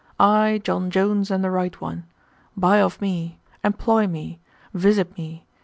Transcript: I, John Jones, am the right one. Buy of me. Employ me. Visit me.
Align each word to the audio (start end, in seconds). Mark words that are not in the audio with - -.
I, 0.19 0.59
John 0.63 0.89
Jones, 0.89 1.29
am 1.29 1.43
the 1.43 1.51
right 1.51 1.79
one. 1.79 2.05
Buy 2.57 2.77
of 2.81 2.99
me. 3.01 3.37
Employ 3.63 4.07
me. 4.07 4.39
Visit 4.73 5.15
me. 5.15 5.45